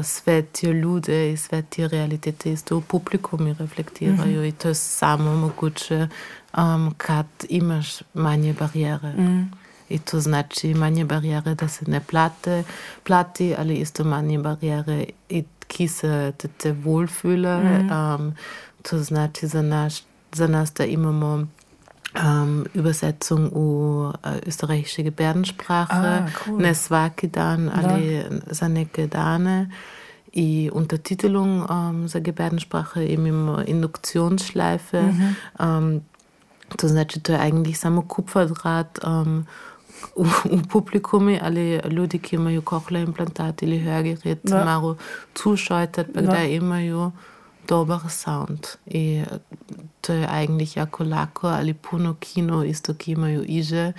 [0.02, 4.48] sve te ljude i sve te realitete isto u publikumi reflektiraju mm -hmm.
[4.48, 6.08] i to je samo moguće
[6.56, 9.12] um, kad imaš manje barijere.
[9.12, 9.46] Mm -hmm.
[9.88, 12.64] I to znači manje barijere da se ne plate,
[13.02, 17.62] plati, ali isto manje barijere i ki se te, te wohlfühle.
[17.62, 17.90] Mm.
[17.90, 18.34] Um,
[18.82, 21.46] to znači za, naš, za nas da imamo
[22.14, 23.66] um, Übersetzung u
[24.06, 26.58] uh, österreichische Gebärdensprache, ah, cool.
[26.58, 28.24] ne svaki dan, ali ja.
[28.50, 29.70] za neke dane.
[30.32, 35.02] I Untertitelung um, za Gebärdensprache imamo Induktionsschleife.
[35.02, 35.78] Mm -hmm.
[35.78, 36.00] um,
[36.76, 39.46] to znači to je eigentlich samo Kupferdraht um,
[40.16, 44.64] u, u publikumi, ali ljudi, ki imajo kohle implantat ali hörgerät, ja.
[44.64, 44.96] malo
[45.42, 46.22] zuschaltet, ja.
[46.22, 47.10] da imajo
[47.68, 48.66] dober sound.
[48.86, 49.24] I
[50.00, 53.92] to je eigentlich jako lako, ali puno kino isto, ki imajo iže,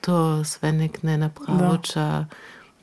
[0.00, 2.24] to sve nek ne napravo, ja.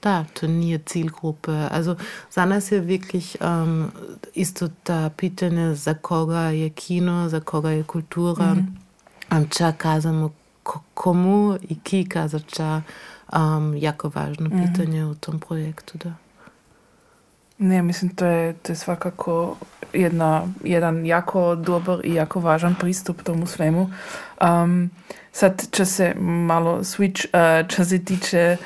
[0.04, 1.52] da, to nije ciljgrupe.
[1.71, 1.95] Also
[2.32, 3.91] za nas je wirklich um,
[4.34, 8.78] isto ta pitanje za koga je kino, za koga je kultura, mm
[9.30, 9.38] -hmm.
[9.38, 10.30] um, ča kazamo
[10.93, 12.82] komu i ki kaza ča
[13.34, 14.65] um, jako važno mhm.
[14.65, 15.12] pitanje mm -hmm.
[15.12, 15.98] u tom projektu.
[15.98, 16.24] Da.
[17.57, 19.57] Ne, mislim, to je, to je svakako
[19.93, 23.89] jedna, jedan jako dobar i jako važan pristup tomu svemu.
[24.41, 24.89] Um,
[25.31, 28.57] sad, če se malo switch, uh, če se tiče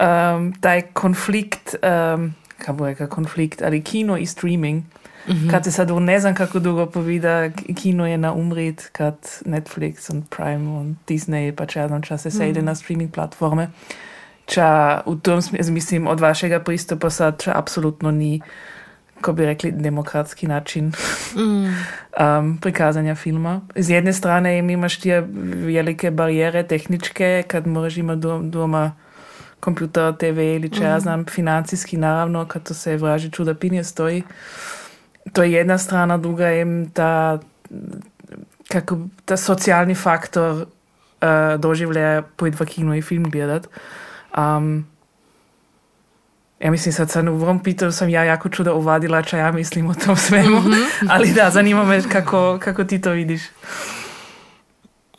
[0.00, 5.50] um, taj konflikt, um, kaj bo reka konflikt, ali kino i streaming, mm -hmm.
[5.50, 10.24] kad se sad ne znam kako dugo povida, kino je na umrit, kad Netflix und
[10.28, 12.66] Prime und Disney pa če jednom čase se ide mm -hmm.
[12.66, 13.68] na streaming platforme.
[14.46, 18.40] Ča v tom smislu, mislim, od vašega pristopa sad, ča apsolutno ni,
[19.20, 20.92] ko bi rekli, demokratski način
[21.36, 21.40] mm.
[22.20, 23.60] um, prikazanja filma.
[23.76, 25.10] Z jedne strane imaš ti
[25.64, 28.92] velike barijere, tehničke, kad moraš imati doma
[29.60, 30.84] kompjuter, TV ili če mm.
[30.84, 34.22] ja znam, financijski naravno, kad to se vraži čuda pinje stoji.
[35.32, 37.38] To je jedna strana, druga je ta,
[38.68, 40.66] kako, ta socijalni faktor
[41.24, 43.68] uh, doživljaja pojď v kino i film gledat.
[44.38, 44.86] Um,
[46.60, 49.90] ja mislim sad sad u ovom pitanju sam ja jako čudo uvadila ča ja mislim
[49.90, 51.06] o tom svemu, mm -hmm.
[51.10, 53.42] ali da, zanima me kako, kako ti to vidiš.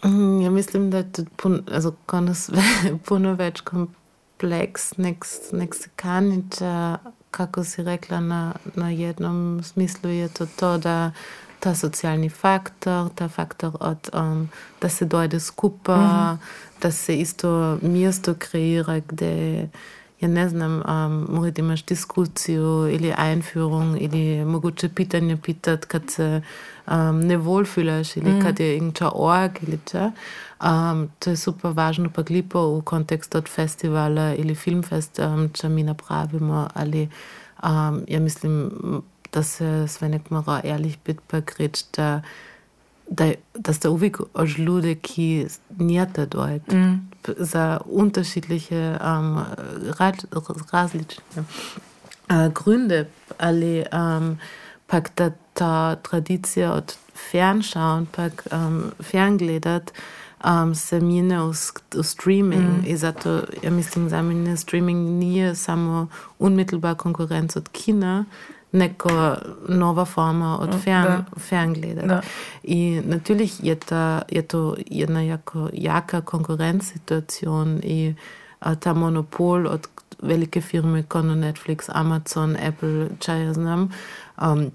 [0.06, 1.93] Mm, ja mislim da je to puno, also,
[3.08, 6.97] puno več kompleks, nek, nek se kaniča,
[7.32, 11.12] kako si rekla na, na jednom smislu je to to da
[11.65, 14.49] ta socijalni faktor, ta faktor od, um,
[14.82, 16.38] da se dojde skupa, mm -hmm.
[16.82, 19.69] da se isto mjesto kreira gdje
[20.21, 26.41] ja ne znam, um, morate imaš diskusijo ili einführung ili mogoče pitanje pitat kad se
[26.88, 28.41] um, ne volj fühlaš ili mm.
[28.41, 30.12] kad je inča org ili če.
[30.65, 35.69] Um, to je super važno pa glipo v kontekstu od festivala ili filmfest, um, če
[35.69, 37.10] mi napravimo ali
[37.63, 38.71] um, ja mislim,
[39.36, 42.21] da se Svenek mora ehrlich bit begrit, da,
[43.10, 45.48] da, dass da uvijek ož ljude, ki
[45.80, 47.10] njete dojt mm.
[47.38, 49.43] za unterschiedliche um,
[50.71, 51.43] različne
[52.30, 53.06] uh, Gründe,
[53.38, 54.38] ali um,
[54.88, 56.95] pak da ta tradicija od
[57.32, 59.91] fernschauen, pak um, ferngledat,
[60.45, 61.54] um, se mine v,
[61.93, 62.63] v streaming.
[62.63, 62.86] Mm.
[62.86, 66.08] In zato, ja mislim, za mene streaming ni samo
[66.39, 68.26] unmittelbar konkurenc od kina,
[68.75, 69.35] neko
[69.69, 72.21] nova forma od fern, ferngleda.
[72.63, 78.15] In natürlich je, ta, je to jedna jako jaka konkurencsituacija in
[78.59, 79.88] a, ta monopol od
[80.21, 83.89] velike firme, kot Netflix, Amazon, Apple, če jaz znam.
[84.41, 84.71] Um,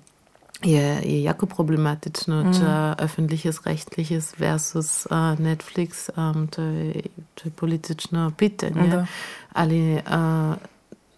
[0.63, 2.53] je, je jako problematično, mm.
[2.53, 7.03] če öffentliches, rechtliches versus uh, Netflix, um, to, je,
[7.35, 9.07] to je politično pitanje.
[9.53, 10.55] Ali uh,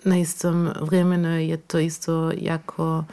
[0.05, 3.05] na istom vremenu je to isto jako,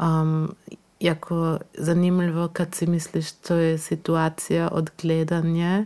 [0.00, 0.54] um,
[1.00, 5.84] jako zanimljivo, kad si misliš, to je situacija od gledanja,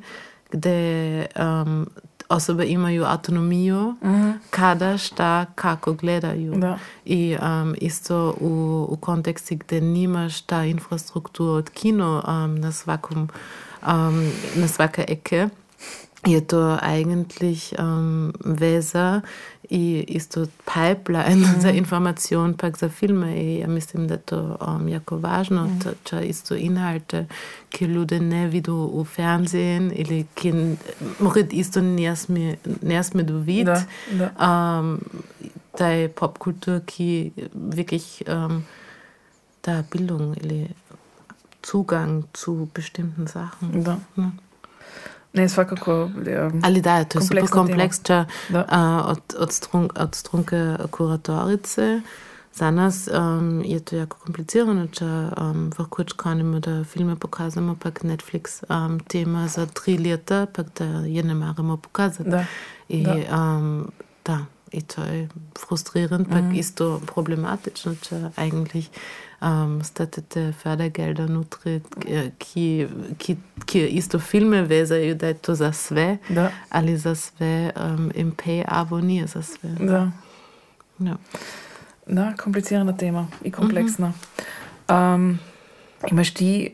[0.50, 1.86] gdje um,
[2.28, 4.40] osobe imaju autonomiju mm-hmm.
[4.50, 6.54] kada, šta, kako gledaju.
[6.56, 6.78] Da.
[7.04, 13.28] I um, isto u, u konteksti gdje nimaš ta infrastruktura od kino um, na svakom,
[13.86, 15.48] um, na svaka eke,
[16.26, 19.20] je to eigentlich um, veza
[19.70, 21.60] i isto pipeline mm.
[21.60, 23.36] za informacijon, pak za filme.
[23.36, 25.80] I ja mislim da to um, jako važno, mm.
[26.04, 27.26] če isto inhalte,
[27.70, 30.52] ki ljudje ne vidijo v fernsehen ili ki
[31.18, 33.66] morat isto ne sme, ne sme dovid.
[33.66, 33.82] Da,
[34.12, 34.30] da.
[34.38, 35.00] Um,
[35.78, 38.62] ta je popkultur, ki wirklich um,
[39.66, 40.68] da Bildung ili
[41.66, 43.84] Zugang zu bestimmten Sachen.
[43.84, 43.98] Da.
[44.16, 44.32] Ne?
[45.32, 46.10] Ne, svakako.
[46.26, 48.58] Ja, Ali da, to je super kompleks, če uh,
[49.08, 52.00] od, od, strunk, od strunke kuratorice.
[52.54, 57.90] Za nas um, je to jako komplicirano, če um, lahko čkanimo, da filme pokazamo, pa
[57.90, 62.30] Netflix um, tema za tri leta, pa da je ne maramo pokazati.
[62.30, 62.44] Da.
[62.88, 63.16] I, da.
[63.36, 63.92] Um,
[64.24, 64.44] da.
[64.72, 65.28] I to je
[65.68, 66.54] frustrierend, pa mm.
[66.54, 68.88] isto problematično, če eigentlich
[69.84, 71.80] statete Fördergelder nutri,
[72.38, 76.50] ki, ki, ki isto filme vezaju da je to za sve, da.
[76.70, 79.70] ali za sve um, MP avo nije za sve.
[79.80, 80.10] Da.
[80.98, 81.16] Ja.
[82.06, 84.08] Da, komplicirana tema i kompleksna.
[84.08, 84.14] Mm
[84.88, 85.14] -hmm.
[85.14, 85.38] um,
[86.10, 86.70] imaš ti,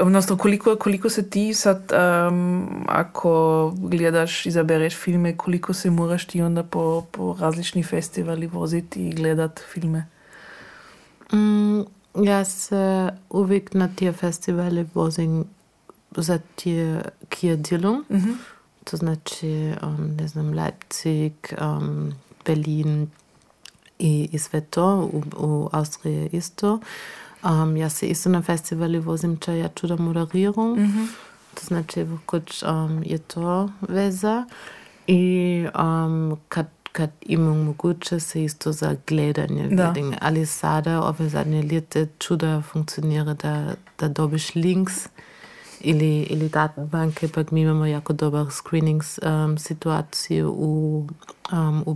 [0.00, 1.92] odnosno koliko, koliko se ti sad,
[2.28, 9.08] um, ako gledaš, izabereš filme, koliko se moraš ti onda po, po različni festivali voziti
[9.08, 10.06] i gledat filme?
[11.32, 11.80] Mm,
[12.14, 12.44] Ja
[13.30, 15.44] uvijek na te festivale vozim
[16.16, 18.04] za te kje delom.
[18.10, 18.34] Mm -hmm.
[18.84, 22.12] To znači, um, ne znam, Leipzig, um,
[22.44, 23.10] Berlin
[23.98, 26.78] i, i sve to, u, u Austriji isto.
[27.44, 30.76] Um, ja se isto na festivali vozim če ja ću da moderiram.
[31.54, 34.44] To znači, koč um, je to veza.
[35.06, 39.88] I um, kad, kad imam moguće se isto za gledanje Da.
[39.88, 40.14] vidim.
[40.20, 45.08] Ali sada, ove zadnje ljete, ću da funkcionira da, da dobiš links
[45.80, 51.06] ili, ili datenbanke, pa mi imamo jako dobar screening um, situaciju u,
[51.52, 51.94] um, u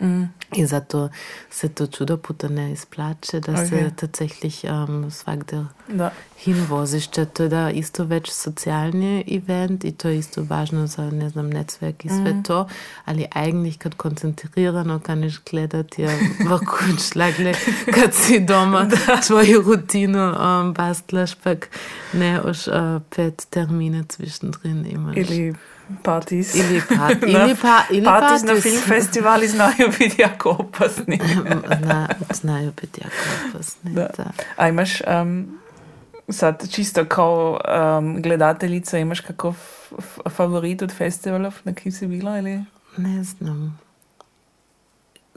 [0.00, 0.28] biroji.
[0.52, 1.08] I zato
[1.50, 3.90] se to čudo puta ne isplače, da se Okay.
[3.96, 6.10] tatsächlich um, svakde Da.
[6.44, 7.08] hinvoziš.
[7.10, 11.28] Če to je da isto več socialni event i to je isto važno za, ne
[11.28, 12.68] znam, netzwerk i sve to,
[13.04, 16.08] ali eigentlich kad koncentrirano kaniš gledat je
[16.48, 17.54] vrhuč lagle,
[17.94, 18.86] kad si doma
[19.26, 21.68] tvoju rutinu um, bastlaš, pak
[22.12, 25.16] ne už uh, pet termine zwischendrin imaš.
[25.16, 25.54] Ili
[26.02, 26.54] parties.
[26.54, 26.94] Ili, pa,
[27.32, 28.62] Na- ili, pa, ili Parties na parties.
[28.62, 31.20] filmfestivali znaju biti jako opasni.
[31.82, 33.16] Zna, znaju biti jako
[33.48, 33.90] opasni.
[33.92, 34.08] Da.
[34.16, 34.24] Da.
[34.56, 35.58] A imaš um,
[36.28, 37.60] sad čisto kao
[37.98, 39.50] um, gledateljica, imaš kakav
[39.98, 42.38] f- favorit od festivalov, na ki si bila?
[42.38, 42.64] Ili?
[42.96, 43.78] Ne znam.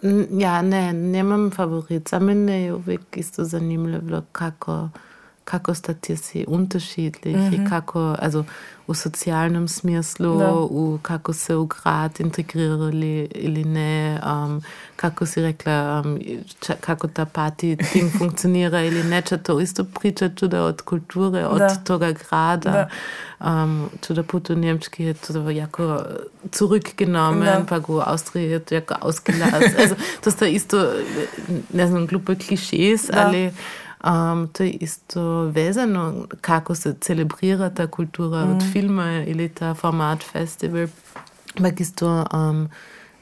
[0.04, 2.10] N- Ja, ne, nemam favorit.
[2.10, 4.90] Za mene je uvijek isto zanimljivo kako,
[5.48, 8.44] kako sta ti si unterschiedlich i kako, also
[8.88, 10.52] u socijalnom smislu, Da.
[10.54, 14.62] u kako se u grad integrirali ili ne, um,
[14.96, 15.74] kako si rekla,
[16.06, 16.20] um,
[16.60, 21.46] ča- kako ta party ting funkcionira ili ne, če to isto priča čuda od kulture,
[21.46, 21.76] od Da.
[21.76, 22.72] toga grada.
[22.72, 22.88] Da.
[23.54, 26.02] Um, čuda put u Njemčki je to jako
[26.52, 27.66] zurückgenommen, Da.
[27.70, 29.74] pa u Austriji je to jako ausgelassen.
[29.82, 30.92] also, to sta isto,
[31.74, 33.32] ne znam, glupe klišes, Da.
[34.04, 38.52] Um, тоа е исто везано како се целебрира таа култура mm.
[38.56, 40.88] од филма или таа формат фестивал,
[41.58, 42.68] пак исто um,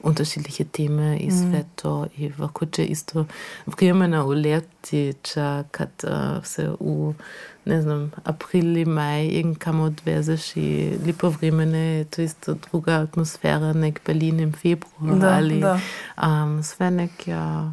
[0.05, 3.25] unterschiedliche Themen i Sveto i Vakuće isto
[3.65, 7.13] vrijemena u ljeti čakat uh, se u
[7.65, 14.01] ne znam, aprili, maj in kam odvezeš i lipo vrijeme to isto druga atmosfera nek
[14.05, 15.79] Berlin im februar, da, ali da.
[16.23, 17.71] Um, sve nek ja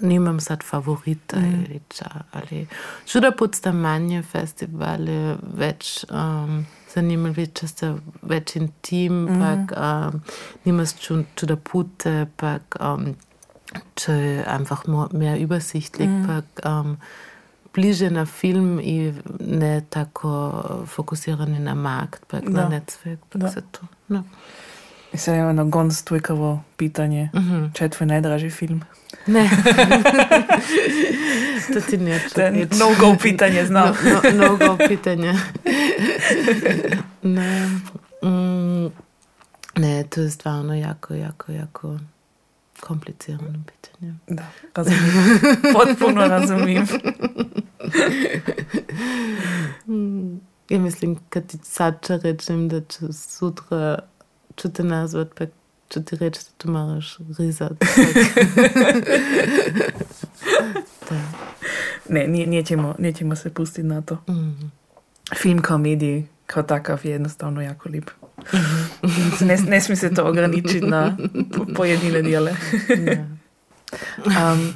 [0.00, 2.66] nimam sad favorita ili ča, ali
[3.06, 7.90] čuda put sta manje festivale več um, zanimljivi, če ste
[8.22, 10.20] več intim, pak um,
[10.64, 13.12] nimaš ču, čuda pute, pak um,
[13.94, 16.96] če je einfach mehr übersichtlich, pak um,
[17.74, 20.30] bliže na film i ne tako
[20.86, 22.50] fokusirani na markt, pak Da.
[22.50, 23.48] na netzwerk, pak Da.
[23.50, 23.86] se to.
[24.08, 24.24] No.
[25.12, 27.30] I sad imamo jedno gonstujkavo pitanje.
[27.74, 28.82] Če je tvoj najdraži film?
[29.26, 29.50] Ne.
[31.74, 32.78] to ti neću To je reći.
[32.78, 33.94] no-go pitanje, znam.
[34.04, 35.34] No, no, no go pitanje.
[37.22, 37.66] ne.
[38.24, 38.86] Mm,
[39.76, 41.98] ne, to je stvarno jako, jako, jako
[42.80, 44.14] komplicirano pitanje.
[44.26, 45.40] Da, razumijem.
[45.72, 46.86] Potpuno razumijem.
[50.68, 53.98] Ja mislim, kad ti sad rečem da ću sutra
[54.62, 55.44] ću te nazvat, pa
[55.90, 57.72] ću ti reći da tu moraš rizat.
[61.10, 61.20] da.
[62.08, 64.14] Ne, nećemo, nećemo se pustiti na to.
[64.14, 64.70] Mm.
[65.36, 68.10] Film kao medij, kao takav je jednostavno jako lip.
[69.40, 71.16] Ne, ne smije se to ograničiti na
[71.56, 72.54] po- pojedine dijele.
[73.06, 73.26] Da.
[74.52, 74.72] Um,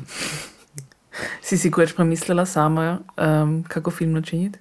[1.43, 2.99] si si koječ premislila sama
[3.43, 4.59] um, kako film načiniti?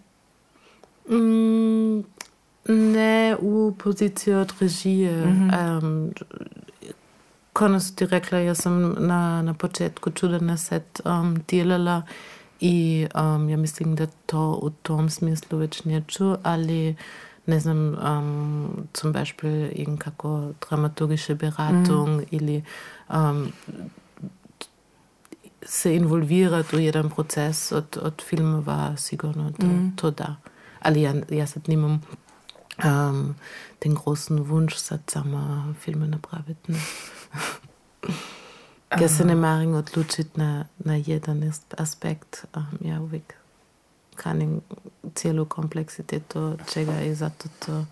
[1.10, 2.00] Mm,
[2.68, 5.24] ne u poziciji od režije.
[5.24, 6.14] Um,
[7.54, 12.02] Konec ti rekla, jaz sem na, na početku čuda na set um, delala
[12.60, 16.96] i um, ja mislim da to u tom smislu već neću, ali
[17.46, 22.64] ne znam, um, zum Beispiel irgendkako dramaturgische Beratung ili
[23.10, 23.52] um,
[25.62, 30.36] se involvirati u jedan proces od, od filmova sigurno to, to da.
[30.82, 32.02] Ali ja, ja sad nimam
[32.78, 33.36] um,
[33.84, 36.08] den großen Wunsch, sad sama filme.
[36.08, 36.20] Ne.
[39.02, 42.46] Ja se ne marim odlučiti na, na jedan as- aspekt.
[42.56, 43.34] Um, ja uvijek
[44.16, 44.62] kanim
[45.16, 47.86] cijelu kompleksitetu čega i zato to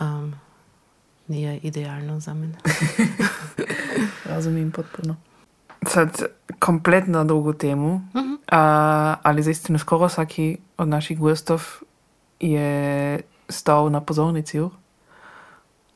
[0.00, 0.34] um,
[1.28, 2.54] nije idealno za mene.
[4.24, 5.16] Razumijem potpuno.
[5.86, 6.22] Sad,
[6.58, 8.00] kompletno drugu temu,
[8.50, 11.62] a, ali za istinu skoro svaki od naših gostov
[12.40, 14.60] je stal na pozornici.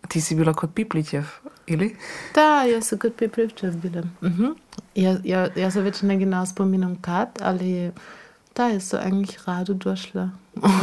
[0.09, 1.25] Ti si bila kot Pipličev,
[1.71, 1.97] ili?
[2.35, 4.03] Da, ja se kot pripričav bila.
[4.23, 4.45] Mhm.
[4.95, 7.93] Ja, ja, ja se več ne genau spominam kad, ali
[8.57, 10.31] da je so eigentlich rado došla.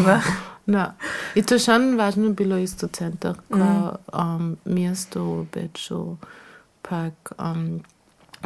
[0.06, 0.22] Da.
[0.68, 0.94] Da.
[1.36, 6.18] I to je schon važno bilo isto centar, ko um, mjesto v Beču,
[6.82, 7.80] pak um,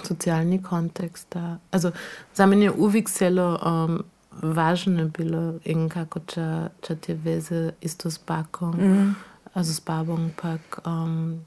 [0.04, 1.26] socialni kontekst.
[1.34, 1.58] Da.
[1.72, 1.92] Also,
[2.36, 6.48] za mene je uvijek zelo um, važno bilo in kako če,
[6.82, 9.16] če te veze isto s bakom,
[9.54, 11.42] also s babom, pak um,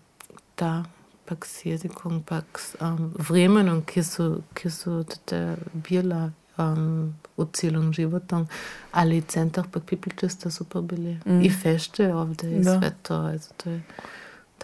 [0.58, 0.84] da,
[1.24, 7.46] pak s jezikom, pak s um, vremenom, ki so, ki so te bila um, v
[7.52, 8.46] celom životom,
[8.92, 11.18] ali centar, pak pipliče sta super bili.
[11.26, 11.40] Mm.
[11.42, 12.78] I fešte ovdje, i Da.
[12.78, 13.82] sve to, je,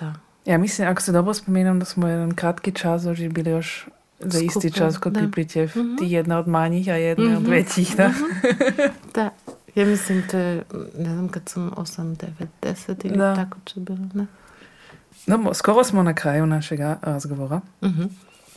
[0.00, 0.14] da.
[0.44, 3.88] Ja, mislim, ako se dobro spominam, da smo jedan kratki čas že bili još
[4.20, 5.20] za isti Skupaj, čas kot da.
[5.20, 5.70] Piplitjev.
[5.70, 5.96] Mhm.
[5.96, 7.50] Ti jedna od manjih, a jedna od Mhm.
[7.50, 8.10] većih, da.
[9.14, 9.30] Da,
[9.74, 10.62] ja mislim, to je,
[10.96, 12.26] ne znam, kad sam 8, 9,
[12.62, 13.34] 10 ili Da.
[13.34, 14.26] tako će bilo, ne?
[15.26, 17.60] No, skoro smo na kraju našega razgovora.
[17.82, 18.02] Mhm.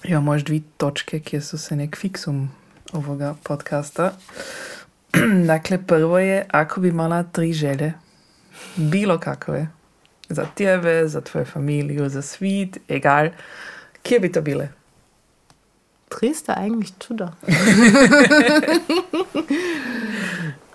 [0.03, 2.51] Imamo još dvi točke, kjer su se nek fiksum
[2.93, 4.13] ovoga podcasta.
[5.47, 7.93] dakle, prvo je, ako bi imala tri želje,
[8.75, 9.67] bilo kakve,
[10.29, 13.27] za tebe, za tvoju familiju, za svit, egal,
[14.03, 14.69] kje bi to bile?
[16.19, 17.31] Drehst du eigentlich Tudor?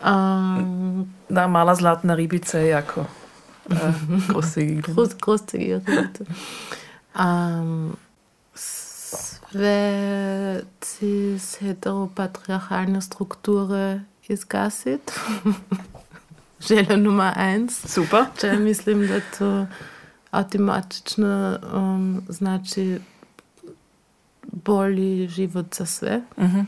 [0.04, 3.06] ähm, Da, mala zlatna ribica je jako
[3.70, 3.76] uh,
[4.28, 4.82] großzügig.
[4.86, 6.24] groß, großzügige Rede.
[7.18, 7.96] ähm,
[8.54, 15.20] sve cis heteropatriarchalne strukture izgasit.
[16.60, 17.94] Želja nummer eins.
[17.94, 18.24] Super.
[18.40, 19.66] Če mislim, da to
[20.30, 22.98] avtomatično um, znači
[24.52, 26.22] bolji život za sve.
[26.38, 26.60] Mhm.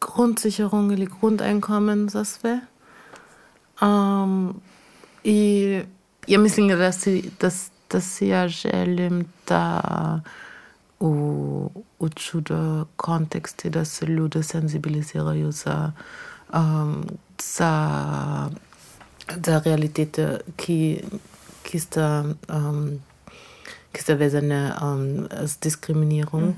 [0.00, 2.60] Grundsicherung ili Grundeinkommen za sve.
[3.82, 4.60] Um,
[5.24, 5.80] I
[6.26, 7.50] ja mislim da si, da,
[7.90, 9.80] da si ja želim da
[11.00, 15.92] u, u čudo konteksti da se ljudi senzibiliziraju za,
[16.54, 17.04] um,
[17.38, 18.50] za,
[19.44, 21.02] za realitete, ki,
[21.62, 23.00] ki sta um,
[24.82, 26.54] um, s Diskriminierung.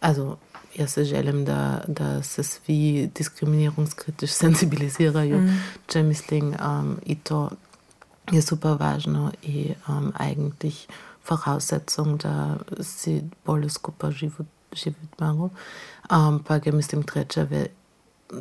[0.00, 0.36] Also,
[0.76, 5.56] ja se želim da, da se svi diskriminirungskritisch sensibilisirajo, Mhm.
[5.86, 7.50] če mislim, um, i to
[8.32, 10.86] je super važno i um, eigentlich
[11.30, 15.50] Voraussetzung, da si bolje skupaj život, život malo.
[16.10, 17.66] Um, pa ja mislim, treća, ve,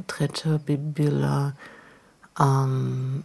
[0.05, 1.51] treća bi bila
[2.39, 3.23] um,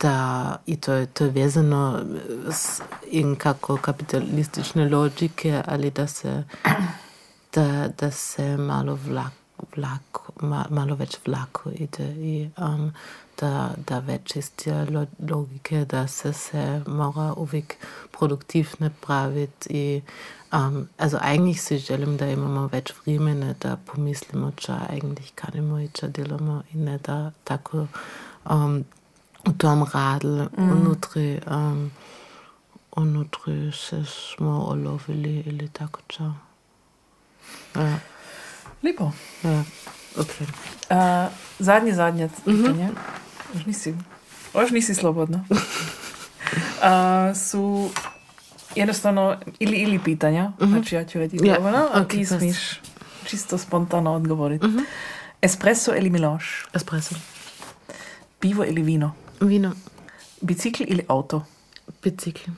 [0.00, 2.04] da i to je, to je vezano
[2.50, 2.80] s
[3.10, 6.44] in kako kapitalistične logike, ali da se,
[7.54, 9.32] da, da se malo vlak,
[9.76, 12.92] vlak, ma, malo več vlako ide i um,
[13.40, 17.76] da, da več iz te lo, logike, da se se mora uvijek
[18.18, 20.02] produktivne praviti i
[20.52, 25.88] um, also eigentlich si želim da imamo več vremena, da pomislimo, če eigentlich kanimo i
[25.88, 27.86] če delamo in ne da tako
[28.44, 28.84] um,
[29.46, 30.70] u tom radl mm.
[30.72, 31.90] unutri um,
[32.96, 36.32] unutri se smo olovili ili tako čo.
[37.74, 37.98] Ja,
[38.82, 39.12] Lepo.
[39.42, 39.64] ja,
[40.18, 40.28] ok.
[40.40, 42.88] Uh, zadnje, zadnje pitanje.
[43.54, 43.94] Už nisi,
[44.54, 45.44] už nisi slobodna.
[46.76, 47.90] Uh, su
[48.74, 52.80] jednostavno ili ili pitanja, znači ja ću reći Ja, slobodno, a ok, ti smiš
[53.24, 54.66] čisto spontano odgovoriti.
[55.42, 56.66] Espresso ili Miloš?
[56.74, 57.14] Espresso.
[58.40, 59.14] Pivo ili vino?
[59.40, 59.72] Vino.
[60.40, 61.42] Bicikl ili auto?
[62.02, 62.50] Bicikl.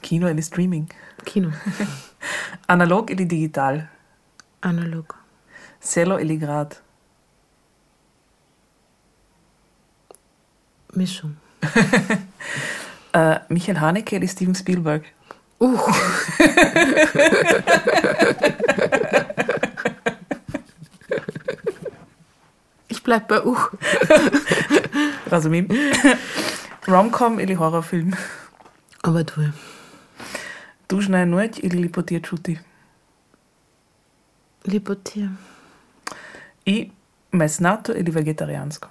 [0.00, 0.90] Kino ili streaming?
[1.24, 1.52] Kino.
[2.66, 3.80] Analog ili digital?
[4.60, 5.14] Analog.
[5.80, 6.76] Selo ili grad?
[10.94, 11.34] Mischung.
[13.14, 15.02] Uh, Michael Haneke ili Steven Spielberg?
[15.60, 15.80] Uh.
[22.88, 23.58] ich bleib bei Uh.
[25.30, 25.68] Razumim.
[26.86, 28.12] Romcom ili horrorfilm?
[29.02, 29.42] Aber du.
[30.86, 32.58] Tužna je noč ili lipotije čuti?
[34.66, 35.28] Lipotje.
[36.66, 36.90] I
[37.32, 38.88] mesnato ili vegetarijansko?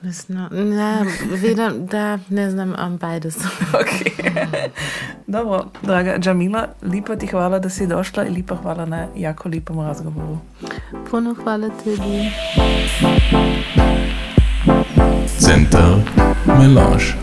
[0.00, 3.36] Mislim, ne, weder, da ne znam, um, beides.
[3.80, 4.22] Ok.
[5.26, 9.80] Dobro, draga Džamila, lepa ti hvala, da si došla in lepa hvala na jako lepem
[9.80, 10.38] razgovoru.
[11.10, 12.30] Puno hvala tebi.
[15.38, 16.02] Center
[16.46, 17.14] Melange.